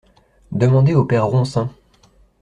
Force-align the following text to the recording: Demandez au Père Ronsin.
Demandez 0.51 0.95
au 0.95 1.05
Père 1.05 1.27
Ronsin. 1.27 1.69